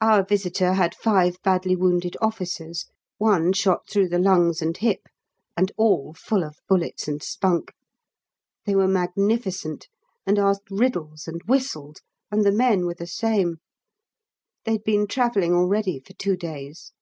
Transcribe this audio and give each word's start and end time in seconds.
Our 0.00 0.24
visitor 0.24 0.74
had 0.74 0.94
five 0.94 1.36
badly 1.42 1.74
wounded 1.74 2.16
officers, 2.20 2.86
one 3.18 3.52
shot 3.52 3.88
through 3.90 4.08
the 4.10 4.20
lungs 4.20 4.62
and 4.62 4.76
hip, 4.76 5.08
and 5.56 5.72
all 5.76 6.14
full 6.14 6.44
of 6.44 6.58
bullets 6.68 7.08
and 7.08 7.20
spunk. 7.20 7.72
They 8.66 8.76
were 8.76 8.86
magnificent, 8.86 9.88
and 10.24 10.38
asked 10.38 10.70
riddles 10.70 11.26
and 11.26 11.42
whistled, 11.42 12.02
and 12.30 12.44
the 12.44 12.52
men 12.52 12.86
were 12.86 12.94
the 12.94 13.08
same. 13.08 13.56
They'd 14.64 14.84
been 14.84 15.08
travelling 15.08 15.54
already 15.56 15.98
for 15.98 16.12
two 16.12 16.36
days. 16.36 16.92